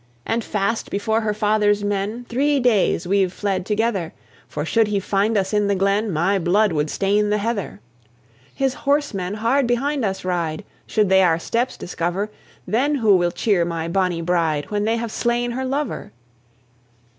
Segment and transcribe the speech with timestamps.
[0.25, 4.13] "And fast before her father's men Three days we've fled together,
[4.47, 7.81] For should he find us in the glen, My blood would stain the heather.
[8.55, 12.31] "His horsemen hard behind us ride; Should they our steps discover,
[12.67, 16.11] Then who will cheer my bonny bride When they have slain her lover?"